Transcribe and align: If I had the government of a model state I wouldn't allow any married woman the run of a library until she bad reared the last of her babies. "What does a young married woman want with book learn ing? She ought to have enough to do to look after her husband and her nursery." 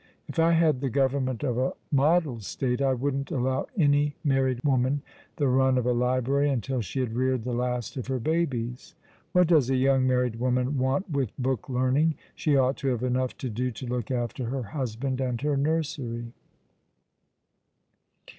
If 0.27 0.39
I 0.39 0.53
had 0.53 0.81
the 0.81 0.89
government 0.89 1.43
of 1.43 1.59
a 1.59 1.73
model 1.91 2.39
state 2.39 2.81
I 2.81 2.95
wouldn't 2.95 3.29
allow 3.29 3.67
any 3.77 4.15
married 4.23 4.63
woman 4.63 5.03
the 5.35 5.47
run 5.47 5.77
of 5.77 5.85
a 5.85 5.93
library 5.93 6.49
until 6.49 6.81
she 6.81 7.03
bad 7.05 7.13
reared 7.13 7.43
the 7.43 7.53
last 7.53 7.95
of 7.97 8.07
her 8.07 8.17
babies. 8.19 8.95
"What 9.31 9.45
does 9.45 9.69
a 9.69 9.75
young 9.75 10.07
married 10.07 10.37
woman 10.37 10.79
want 10.79 11.11
with 11.11 11.29
book 11.37 11.69
learn 11.69 11.97
ing? 11.97 12.15
She 12.33 12.57
ought 12.57 12.77
to 12.77 12.87
have 12.87 13.03
enough 13.03 13.37
to 13.37 13.49
do 13.51 13.69
to 13.73 13.85
look 13.85 14.09
after 14.09 14.45
her 14.45 14.63
husband 14.63 15.21
and 15.21 15.39
her 15.41 15.55
nursery." 15.55 16.33